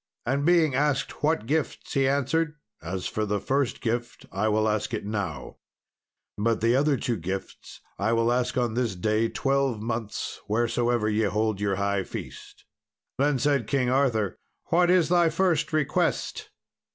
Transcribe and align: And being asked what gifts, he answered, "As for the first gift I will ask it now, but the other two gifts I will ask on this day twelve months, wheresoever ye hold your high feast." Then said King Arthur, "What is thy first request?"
And 0.25 0.47
being 0.47 0.73
asked 0.73 1.21
what 1.21 1.45
gifts, 1.45 1.93
he 1.93 2.07
answered, 2.07 2.55
"As 2.81 3.05
for 3.05 3.23
the 3.23 3.39
first 3.39 3.81
gift 3.81 4.25
I 4.31 4.47
will 4.47 4.67
ask 4.67 4.95
it 4.95 5.05
now, 5.05 5.57
but 6.39 6.59
the 6.59 6.75
other 6.75 6.97
two 6.97 7.17
gifts 7.17 7.81
I 7.99 8.11
will 8.13 8.31
ask 8.31 8.57
on 8.57 8.73
this 8.73 8.95
day 8.95 9.29
twelve 9.29 9.79
months, 9.79 10.39
wheresoever 10.47 11.07
ye 11.07 11.25
hold 11.25 11.61
your 11.61 11.75
high 11.75 12.03
feast." 12.03 12.65
Then 13.19 13.37
said 13.37 13.67
King 13.67 13.91
Arthur, 13.91 14.39
"What 14.69 14.89
is 14.89 15.07
thy 15.09 15.29
first 15.29 15.71
request?" 15.71 16.49